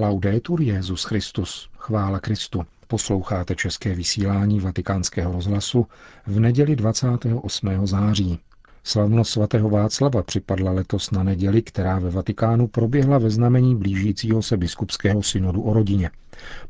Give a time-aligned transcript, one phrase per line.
[0.00, 2.66] Laudetur Jezus Christus, chvála Kristu.
[2.86, 5.86] Posloucháte české vysílání Vatikánského rozhlasu
[6.26, 7.86] v neděli 28.
[7.86, 8.38] září.
[8.84, 14.56] Slavnost svatého Václava připadla letos na neděli, která ve Vatikánu proběhla ve znamení blížícího se
[14.56, 16.10] biskupského synodu o rodině.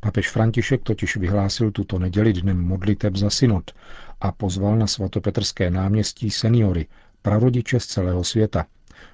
[0.00, 3.70] Papež František totiž vyhlásil tuto neděli dnem modliteb za synod
[4.20, 6.86] a pozval na svatopetrské náměstí seniory,
[7.22, 8.66] prarodiče z celého světa.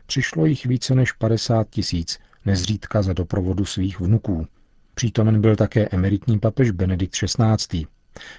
[0.06, 4.46] Přišlo jich více než 50 tisíc, nezřídka za doprovodu svých vnuků.
[4.94, 7.86] Přítomen byl také emeritní papež Benedikt XVI.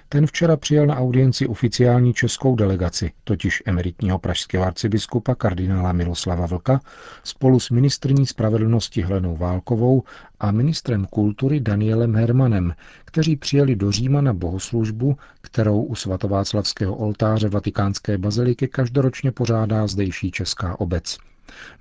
[0.10, 6.82] Ten včera přijel na audienci oficiální českou delegaci, totiž emeritního pražského arcibiskupa kardinála Miloslava Vlka,
[7.24, 10.04] spolu s ministrní spravedlnosti Hlenou Válkovou
[10.40, 12.74] a ministrem kultury Danielem Hermanem,
[13.06, 20.32] kteří přijeli do Říma na bohoslužbu, kterou u svatováclavského oltáře vatikánské baziliky každoročně pořádá zdejší
[20.32, 21.18] česká obec.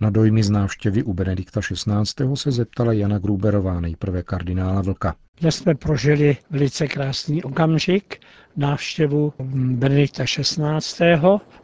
[0.01, 2.37] Na dojmy z návštěvy u Benedikta XVI.
[2.37, 5.15] se zeptala Jana Gruberová, nejprve kardinála Vlka.
[5.41, 8.21] Dnes jsme prožili velice krásný okamžik,
[8.57, 11.19] návštěvu Benedikta XVI.,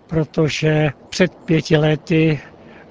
[0.06, 2.40] protože před pěti lety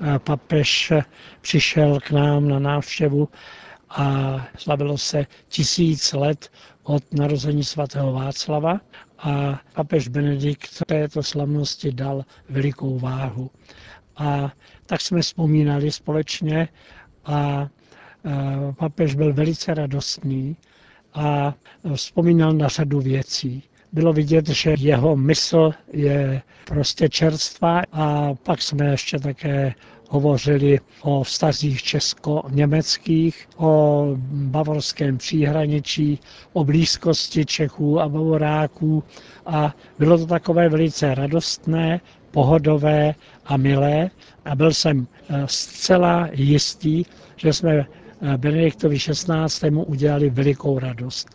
[0.02, 0.94] eh, papež
[1.42, 3.30] přišel k nám na návštěvu
[3.90, 6.50] a slavilo se tisíc let
[6.84, 8.80] od narození svatého Václava
[9.20, 13.52] a papež Benedikt této slavnosti dal velikou váhu.
[14.22, 14.52] A
[14.86, 16.68] tak jsme vzpomínali společně
[17.26, 17.68] a
[18.26, 20.56] e, papež byl velice radostný
[21.14, 21.54] a
[21.96, 23.64] vzpomínal na řadu věcí.
[23.92, 29.74] Bylo vidět, že jeho mysl je prostě čerstvá a pak jsme ještě také
[30.10, 36.20] hovořili o vztazích česko-německých, o bavorském příhraničí,
[36.54, 39.04] o blízkosti Čechů a Bavoráků
[39.46, 43.16] a bylo to takové velice radostné, pohodové
[43.46, 44.10] a milé
[44.46, 47.04] a byl jsem eh, zcela jistý,
[47.36, 49.70] že jsme eh, Benediktovi XVI.
[49.70, 51.30] udělali velikou radost.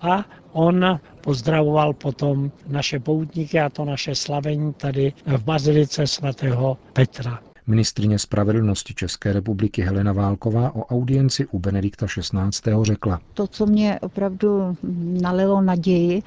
[0.00, 7.40] A on pozdravoval potom naše poutníky a to naše slavení tady v Bazilice svatého Petra.
[7.66, 12.72] Ministrině spravedlnosti České republiky Helena Válková o audienci u Benedikta XVI.
[12.82, 13.20] řekla.
[13.34, 14.76] To, co mě opravdu
[15.22, 16.22] nalilo naději,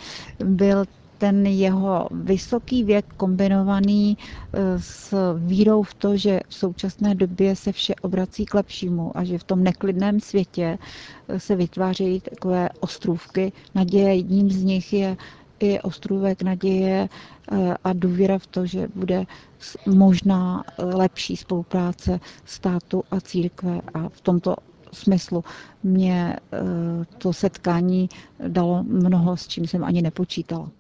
[0.46, 0.86] byl
[1.20, 7.72] ten jeho vysoký věk kombinovaný e, s vírou v to, že v současné době se
[7.72, 10.78] vše obrací k lepšímu a že v tom neklidném světě
[11.28, 14.16] e, se vytvářejí takové ostrůvky naděje.
[14.16, 15.18] Jedním z nich je
[15.60, 17.10] i ostrůvek naděje
[17.52, 19.26] e, a důvěra v to, že bude
[19.86, 24.56] možná lepší spolupráce státu a církve a v tomto
[24.94, 25.44] smyslu
[25.84, 26.36] mě
[27.18, 28.10] to setkání
[28.48, 30.72] dalo mnoho, s čím jsem ani nepočítala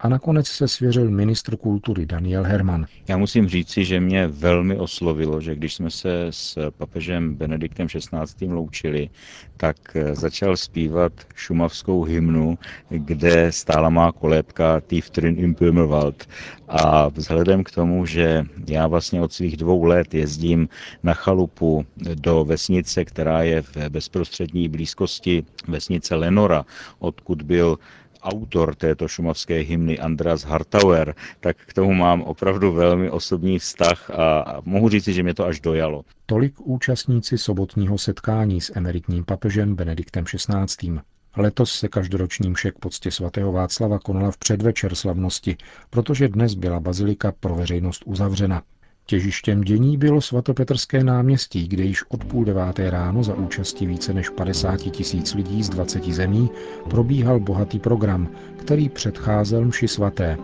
[0.00, 2.86] a nakonec se svěřil ministr kultury Daniel Herman.
[3.08, 8.52] Já musím říci, že mě velmi oslovilo, že když jsme se s papežem Benediktem XVI.
[8.52, 9.10] loučili,
[9.56, 9.76] tak
[10.12, 12.58] začal zpívat šumavskou hymnu,
[12.90, 16.28] kde stála má kolébka Tiefdrin im Böhmerwald.
[16.68, 20.68] A vzhledem k tomu, že já vlastně od svých dvou let jezdím
[21.02, 26.64] na chalupu do vesnice, která je v bezprostřední blízkosti vesnice Lenora,
[26.98, 27.78] odkud byl
[28.22, 34.60] autor této šumavské hymny Andras Hartauer, tak k tomu mám opravdu velmi osobní vztah a
[34.64, 36.04] mohu říci, že mě to až dojalo.
[36.26, 40.98] Tolik účastníci sobotního setkání s emeritním papežem Benediktem XVI.
[41.36, 45.56] Letos se každoroční mšek poctě svatého Václava konala v předvečer slavnosti,
[45.90, 48.62] protože dnes byla bazilika pro veřejnost uzavřena.
[49.10, 54.28] Těžištěm dění bylo svatopetrské náměstí, kde již od půl deváté ráno za účasti více než
[54.28, 56.50] 50 tisíc lidí z 20 zemí
[56.90, 60.36] probíhal bohatý program, který předcházel mši svaté.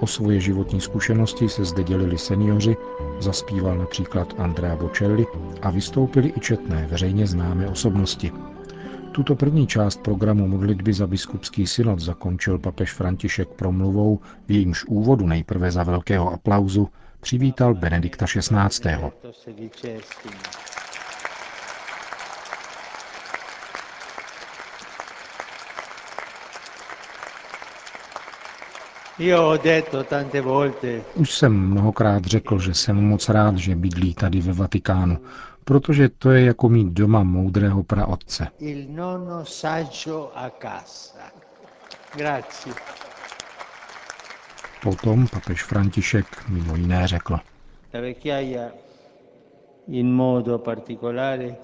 [0.00, 2.76] O svoje životní zkušenosti se zde dělili seniori,
[3.20, 5.26] zaspíval například Andrea Bocelli
[5.62, 8.32] a vystoupili i četné veřejně známé osobnosti.
[9.18, 15.26] Tuto první část programu modlitby za biskupský synod zakončil papež František promluvou, v jejímž úvodu
[15.26, 16.88] nejprve za velkého aplauzu
[17.20, 18.96] přivítal Benedikta XVI.
[31.14, 35.18] Už jsem mnohokrát řekl, že jsem moc rád, že bydlí tady ve Vatikánu,
[35.68, 38.48] protože to je jako mít doma moudrého praotce.
[42.16, 42.74] Grazie.
[44.82, 47.38] Potom papež František mimo jiné řekl.
[49.88, 51.56] in modo particolare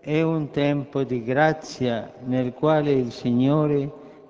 [0.00, 3.88] è un tempo di grazia nel quale il Signore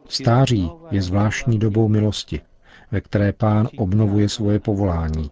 [0.08, 2.40] Stáří je zvláštní dobou milosti,
[2.90, 5.30] ve které pán obnovuje svoje povolání.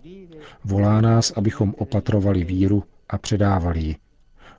[0.65, 3.97] Volá nás, abychom opatrovali víru a předávali ji.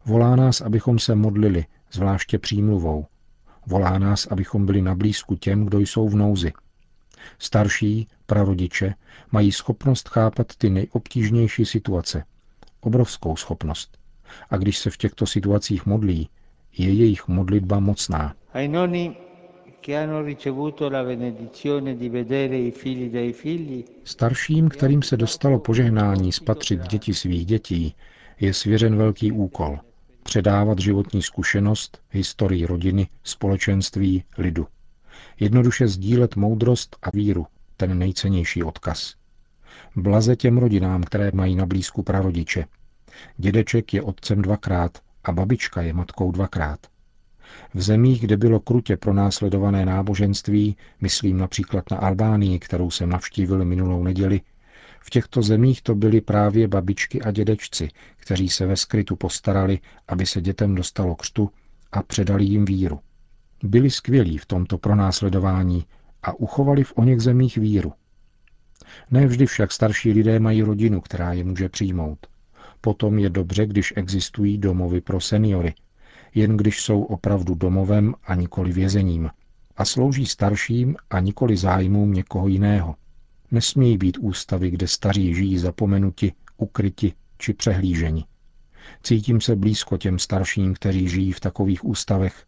[0.06, 3.06] Volá nás, abychom se modlili, zvláště přímluvou.
[3.68, 6.54] Volá nás, abychom byli na blízku těm, kdo jsou v nouzi.
[7.40, 8.94] Starší, prarodiče,
[9.32, 12.24] mají schopnost chápat ty nejobtížnější situace.
[12.82, 13.98] Obrovskou schopnost.
[14.50, 16.30] A když se v těchto situacích modlí,
[16.78, 18.34] je jejich modlitba mocná.
[24.04, 27.96] Starším, kterým se dostalo požehnání spatřit děti svých dětí,
[28.40, 29.80] je svěřen velký úkol
[30.30, 34.68] předávat životní zkušenost, historii rodiny, společenství, lidu.
[35.40, 37.48] Jednoduše sdílet moudrost a víru,
[37.78, 39.16] ten nejcennější odkaz.
[39.96, 42.66] Blaze těm rodinám, které mají na blízku prarodiče.
[43.38, 46.80] Dědeček je otcem dvakrát a babička je matkou dvakrát.
[47.74, 54.04] V zemích, kde bylo krutě pronásledované náboženství, myslím například na Albánii, kterou jsem navštívil minulou
[54.04, 54.42] neděli,
[55.00, 60.26] v těchto zemích to byly právě babičky a dědečci, kteří se ve skrytu postarali, aby
[60.26, 61.50] se dětem dostalo křtu
[61.92, 63.00] a předali jim víru.
[63.64, 65.86] Byli skvělí v tomto pronásledování
[66.24, 67.94] a uchovali v oněch zemích víru.
[69.12, 72.28] Ne vždy však starší lidé mají rodinu, která je může přijmout.
[72.82, 75.74] Potom je dobře, když existují domovy pro seniory,
[76.36, 79.30] jen když jsou opravdu domovem a nikoli vězením
[79.78, 82.96] a slouží starším a nikoli zájmům někoho jiného.
[83.52, 88.26] Nesmějí být ústavy, kde staří žijí zapomenuti, ukryti či přehlíženi.
[89.04, 92.46] Cítím se blízko těm starším, kteří žijí v takových ústavech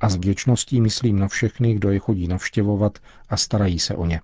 [0.00, 2.98] a s vděčností myslím na všechny, kdo je chodí navštěvovat
[3.28, 4.20] a starají se o ně.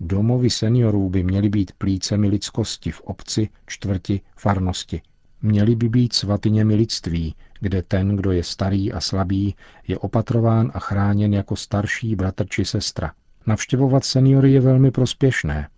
[0.00, 5.02] Domovy seniorů by měly být plícemi lidskosti v obci, čtvrti, farnosti.
[5.46, 9.54] Měly by být svatyněmi lidství, kde ten, kdo je starý a slabý,
[9.88, 13.12] je opatrován a chráněn jako starší bratr či sestra.
[13.46, 15.68] Navštěvovat seniory je velmi prospěšné.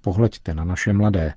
[0.00, 1.34] Pohleďte na naše mladé.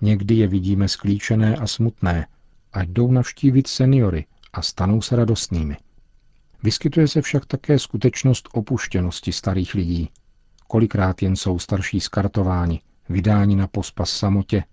[0.00, 2.26] Někdy je vidíme sklíčené a smutné,
[2.72, 5.76] ať jdou navštívit seniory a stanou se radostnými.
[6.62, 10.10] Vyskytuje se však také skutečnost opuštěnosti starých lidí.
[10.66, 14.64] Kolikrát jen jsou starší skartováni, vydáni na pospas samotě,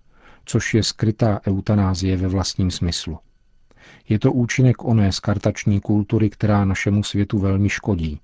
[0.45, 3.19] což je skrytá eutanázie ve vlastním smyslu.
[4.09, 8.19] Je to účinek oné skartační kultury, která našemu světu velmi škodí.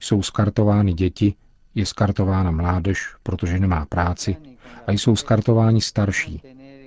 [0.00, 1.34] Jsou skartovány děti,
[1.74, 4.36] je skartována mládež, protože nemá práci,
[4.86, 6.42] a jsou skartováni starší,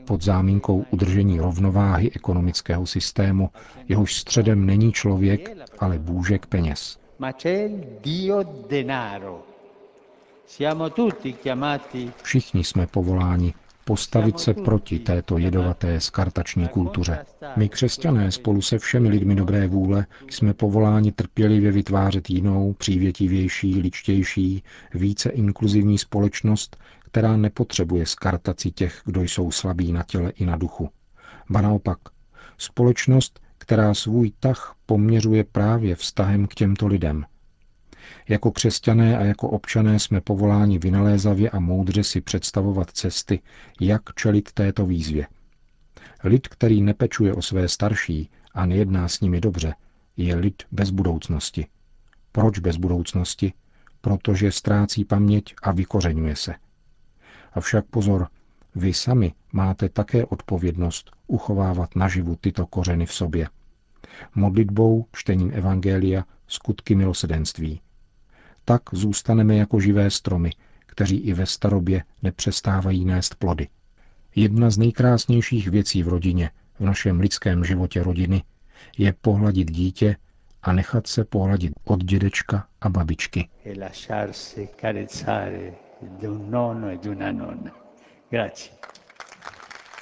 [0.07, 3.49] pod záminkou udržení rovnováhy ekonomického systému,
[3.87, 6.99] jehož středem není člověk, ale bůžek peněz.
[12.23, 13.53] Všichni jsme povoláni
[13.85, 17.25] postavit se proti této jedovaté skartační kultuře.
[17.55, 24.63] My křesťané spolu se všemi lidmi dobré vůle jsme povoláni trpělivě vytvářet jinou, přívětivější, ličtější,
[24.93, 30.89] více inkluzivní společnost, která nepotřebuje skartaci těch, kdo jsou slabí na těle i na duchu.
[31.49, 31.97] Ba naopak,
[32.57, 37.25] společnost, která svůj tah poměřuje právě vztahem k těmto lidem–
[38.29, 43.39] jako křesťané a jako občané jsme povoláni vynalézavě a moudře si představovat cesty,
[43.81, 45.27] jak čelit této výzvě.
[46.23, 49.73] Lid, který nepečuje o své starší a nejedná s nimi dobře,
[50.17, 51.67] je lid bez budoucnosti.
[52.31, 53.53] Proč bez budoucnosti?
[54.01, 56.55] Protože ztrácí paměť a vykořenuje se.
[57.53, 58.27] Avšak pozor,
[58.75, 63.47] vy sami máte také odpovědnost uchovávat naživu tyto kořeny v sobě.
[64.35, 67.81] Modlitbou, čtením Evangelia, skutky milosedenství
[68.65, 70.51] tak zůstaneme jako živé stromy,
[70.85, 73.67] kteří i ve starobě nepřestávají nést plody.
[74.35, 78.43] Jedna z nejkrásnějších věcí v rodině, v našem lidském životě rodiny,
[78.97, 80.15] je pohladit dítě
[80.63, 83.49] a nechat se pohladit od dědečka a babičky.
[83.65, 83.89] E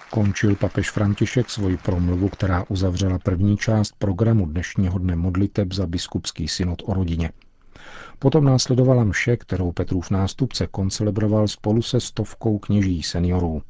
[0.09, 6.47] Končil papež František svoji promluvu, která uzavřela první část programu dnešního dne modliteb za biskupský
[6.47, 7.29] synod o rodině.
[8.23, 13.61] Potom následovala mše, kterou Petrův nástupce koncelebroval spolu se stovkou kněží seniorů.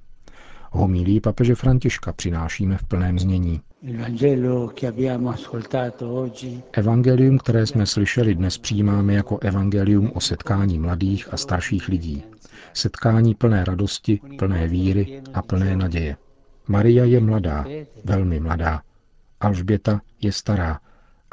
[0.72, 3.62] Homílí papeže Františka přinášíme v plném znění.
[6.72, 12.24] Evangelium, které jsme slyšeli, dnes přijímáme jako evangelium o setkání mladých a starších lidí.
[12.74, 16.18] Setkání plné radosti, plné víry a plné naděje.
[16.68, 17.66] Maria je mladá,
[18.04, 18.82] velmi mladá.
[19.40, 20.80] Alžběta je stará,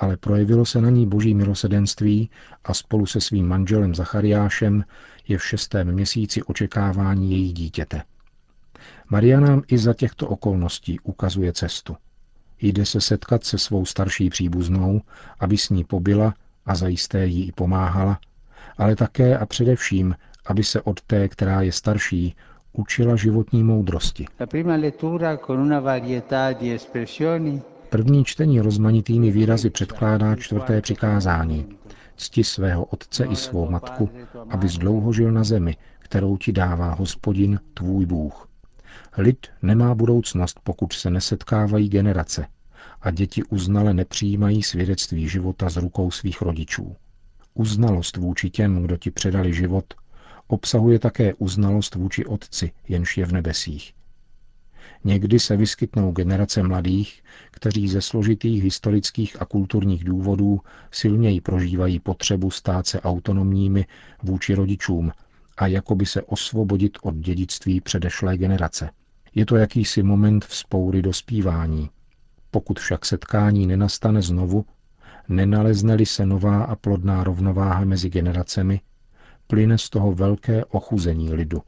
[0.00, 2.30] ale projevilo se na ní boží milosedenství
[2.64, 4.84] a spolu se svým manželem Zachariášem
[5.28, 8.02] je v šestém měsíci očekávání jejich dítěte.
[9.10, 11.96] Maria nám i za těchto okolností ukazuje cestu.
[12.60, 15.00] Jde se setkat se svou starší příbuznou,
[15.40, 16.34] aby s ní pobyla
[16.66, 18.18] a zajisté jí i pomáhala,
[18.78, 20.14] ale také a především,
[20.46, 22.34] aby se od té, která je starší,
[22.72, 24.26] učila životní moudrosti.
[24.40, 31.66] La prima lettura con una varietà di espressioni První čtení rozmanitými výrazy předkládá čtvrté přikázání.
[32.16, 34.10] Cti svého otce i svou matku,
[34.50, 38.48] aby dlouho žil na zemi, kterou ti dává hospodin, tvůj Bůh.
[39.18, 42.46] Lid nemá budoucnost, pokud se nesetkávají generace
[43.00, 46.96] a děti uznale nepřijímají svědectví života z rukou svých rodičů.
[47.54, 49.94] Uznalost vůči těm, kdo ti předali život,
[50.46, 53.94] obsahuje také uznalost vůči Otci, jenž je v nebesích.
[55.04, 60.60] Někdy se vyskytnou generace mladých, kteří ze složitých historických a kulturních důvodů
[60.90, 63.86] silněji prožívají potřebu stát se autonomními
[64.22, 65.12] vůči rodičům
[65.56, 68.90] a jakoby se osvobodit od dědictví předešlé generace.
[69.34, 71.90] Je to jakýsi moment vzpoury dospívání.
[72.50, 74.64] Pokud však setkání nenastane znovu,
[75.28, 78.80] nenalezne-li se nová a plodná rovnováha mezi generacemi,
[79.46, 81.62] plyne z toho velké ochuzení lidu.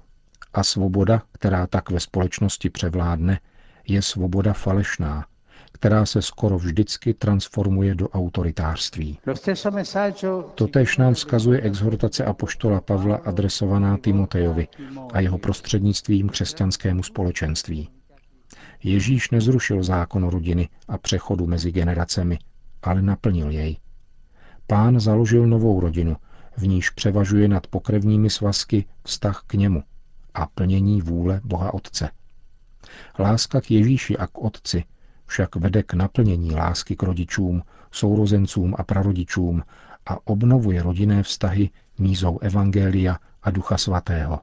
[0.55, 3.41] A svoboda, která tak ve společnosti převládne,
[3.89, 5.27] je svoboda falešná,
[5.73, 9.19] která se skoro vždycky transformuje do autoritářství.
[10.55, 14.69] Totež nám vzkazuje exhortace apoštola Pavla adresovaná Timotejovi
[15.13, 17.89] a jeho prostřednictvím křesťanskému společenství.
[18.83, 22.39] Ježíš nezrušil zákon rodiny a přechodu mezi generacemi,
[22.83, 23.77] ale naplnil jej.
[24.67, 26.17] Pán založil novou rodinu,
[26.57, 29.83] v níž převažuje nad pokrevními svazky vztah k němu
[30.35, 32.11] a plnění vůle Boha Otce.
[33.19, 34.85] Láska k Ježíši a k Otci
[35.27, 39.63] však vede k naplnění lásky k rodičům, sourozencům a prarodičům
[40.07, 44.41] a obnovuje rodinné vztahy mízou Evangelia a Ducha Svatého.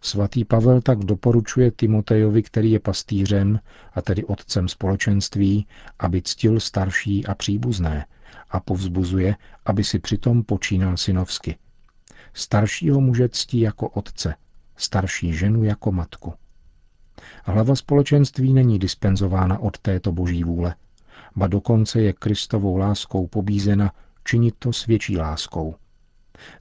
[0.00, 3.60] Svatý Pavel tak doporučuje Timotejovi, který je pastýřem,
[3.92, 5.66] a tedy otcem společenství,
[5.98, 8.06] aby ctil starší a příbuzné
[8.50, 11.56] a povzbuzuje, aby si přitom počínal synovsky.
[12.34, 14.34] Staršího muže ctí jako otce,
[14.78, 16.34] starší ženu jako matku.
[17.44, 20.74] Hlava společenství není dispenzována od této boží vůle,
[21.36, 23.92] ba dokonce je Kristovou láskou pobízena
[24.24, 25.74] činit to s větší láskou.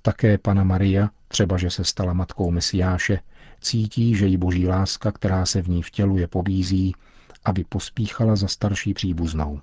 [0.02, 3.20] Také Pana Maria, třeba že se stala matkou Mesiáše,
[3.62, 6.96] cítí, že jí boží láska, která se v ní vtěluje, pobízí,
[7.46, 9.62] aby pospíchala za starší příbuznou.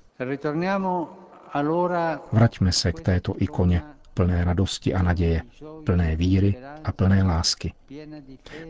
[2.32, 3.82] Vraťme se k této ikoně,
[4.14, 5.42] plné radosti a naděje,
[5.84, 7.72] plné víry a plné lásky.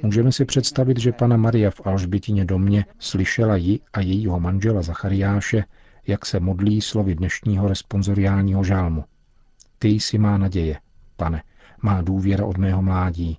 [0.02, 5.64] Můžeme si představit, že pana Maria v Alžbětině domě slyšela ji a jejího manžela Zachariáše,
[6.06, 9.04] jak se modlí slovy dnešního responsoriálního žálmu.
[9.78, 10.80] Ty jsi má naděje,
[11.16, 11.42] pane,
[11.82, 13.38] má důvěra od mého mládí.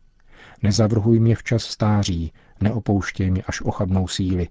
[0.63, 2.31] Nezavrhuj mě včas stáří,
[2.62, 4.47] neopouštěj mi, až ochabnou síly.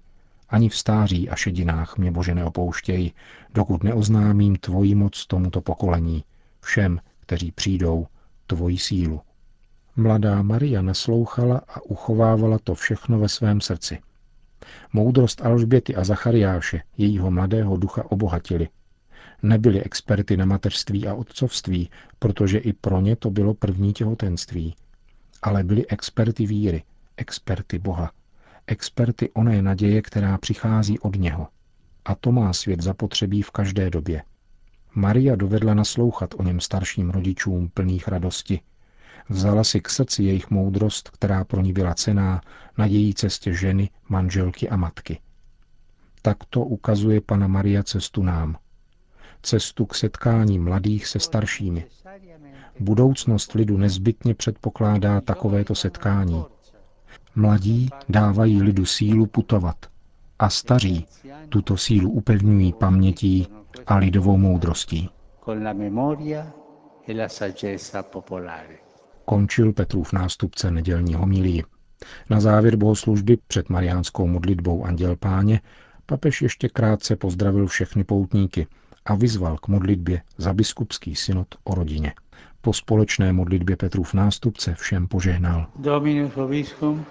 [0.49, 3.11] Ani v stáří a šedinách mě, Bože, neopouštěj,
[3.53, 6.23] dokud neoznámím tvoji moc tomuto pokolení,
[6.61, 8.07] všem, kteří přijdou,
[8.47, 9.21] tvoji sílu.
[9.95, 13.99] Mladá Maria naslouchala a uchovávala to všechno ve svém srdci.
[14.93, 18.69] Moudrost Alžběty a Zachariáše, jejího mladého ducha obohatili.
[19.43, 21.89] Nebyli experty na mateřství a otcovství,
[22.19, 24.75] protože i pro ně to bylo první těhotenství.
[25.41, 26.83] Ale byli experty víry,
[27.17, 28.11] experty Boha,
[28.67, 31.47] experty oné naděje, která přichází od něho.
[32.05, 34.23] A to má svět zapotřebí v každé době.
[34.95, 38.59] Maria dovedla naslouchat o něm starším rodičům plných radosti.
[39.29, 42.41] Vzala si k srdci jejich moudrost, která pro ní byla cená
[42.77, 45.19] na její cestě ženy, manželky a matky.
[46.21, 48.57] Takto ukazuje Pana Maria cestu nám.
[49.41, 51.85] Cestu k setkání mladých se staršími.
[52.79, 56.43] Budoucnost lidu nezbytně předpokládá takovéto setkání.
[57.35, 59.94] Mladí dávají lidu sílu putovat
[60.39, 61.07] a staří
[61.49, 63.47] tuto sílu upevňují pamětí
[63.87, 65.09] a lidovou moudrostí.
[69.25, 71.63] Končil Petrův nástupce nedělní homilí.
[72.29, 75.61] Na závěr bohoslužby před mariánskou modlitbou Anděl Páně
[76.05, 78.67] papež ještě krátce pozdravil všechny poutníky
[79.05, 82.13] a vyzval k modlitbě za biskupský synod o rodině.
[82.61, 85.67] Po společné modlitbě Petrův nástupce všem požehnal.
[85.75, 87.05] Dominus vobiscum,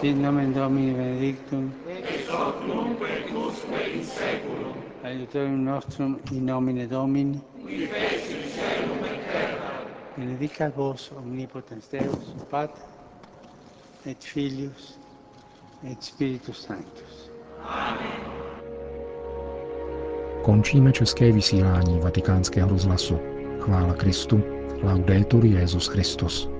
[0.00, 3.00] sit nomen Domini benedictum, ex hoc nunc
[3.34, 4.74] usque in seculum.
[5.04, 9.84] Aiutorium nostrum in nomine Domini, qui feci celum et terra.
[10.16, 12.82] Benedicat vos omnipotens Deus, Pater,
[14.06, 14.98] et Filius,
[15.84, 17.30] et Spiritus Sanctus.
[17.64, 18.40] Amen.
[20.42, 23.18] Končíme české vysílání vatikánského rozhlasu.
[23.60, 24.42] Chvála Kristu.
[24.82, 26.59] Laudetur Jezus Christus.